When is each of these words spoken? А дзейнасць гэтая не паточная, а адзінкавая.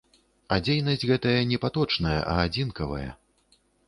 А 0.55 0.57
дзейнасць 0.67 1.03
гэтая 1.11 1.33
не 1.51 1.59
паточная, 1.65 2.15
а 2.31 2.39
адзінкавая. 2.45 3.11